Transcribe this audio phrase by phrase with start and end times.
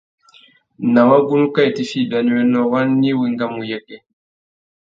[0.93, 3.97] Ná wagunú kā itifiya ibianéwénô, wani wá engamú uyêkê?.